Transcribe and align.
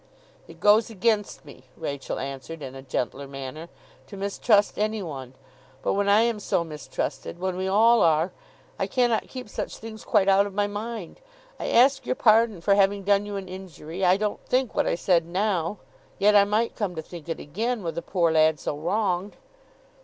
'It 0.47 0.59
goes 0.59 0.89
against 0.89 1.45
me,' 1.45 1.65
Rachael 1.77 2.17
answered, 2.17 2.63
in 2.63 2.73
a 2.73 2.81
gentler 2.81 3.27
manner, 3.27 3.69
'to 4.07 4.17
mistrust 4.17 4.79
any 4.79 5.03
one; 5.03 5.35
but 5.83 5.93
when 5.93 6.09
I 6.09 6.21
am 6.21 6.39
so 6.39 6.63
mistrusted—when 6.63 7.55
we 7.55 7.67
all 7.67 8.01
are—I 8.01 8.87
cannot 8.87 9.27
keep 9.27 9.47
such 9.47 9.77
things 9.77 10.03
quite 10.03 10.27
out 10.27 10.47
of 10.47 10.55
my 10.55 10.65
mind. 10.65 11.21
I 11.59 11.67
ask 11.67 12.07
your 12.07 12.15
pardon 12.15 12.61
for 12.61 12.73
having 12.73 13.03
done 13.03 13.27
you 13.27 13.35
an 13.35 13.47
injury. 13.47 14.03
I 14.03 14.17
don't 14.17 14.43
think 14.43 14.73
what 14.73 14.87
I 14.87 14.95
said 14.95 15.27
now. 15.27 15.77
Yet 16.17 16.33
I 16.35 16.45
might 16.45 16.75
come 16.75 16.95
to 16.95 17.03
think 17.03 17.29
it 17.29 17.39
again, 17.39 17.83
wi' 17.83 17.91
the 17.91 18.01
poor 18.01 18.31
lad 18.31 18.59
so 18.59 18.75
wronged. 18.75 19.37